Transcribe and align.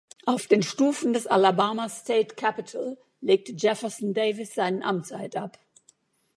Auf 0.25 0.47
den 0.47 0.63
Stufen 0.63 1.13
des 1.13 1.27
Alabama 1.27 1.87
State 1.87 2.33
Capitol 2.33 2.97
legte 3.21 3.51
Jefferson 3.51 4.15
Davis 4.15 4.55
seinen 4.55 4.81
Amtseid 4.81 5.35
ab. 5.35 5.59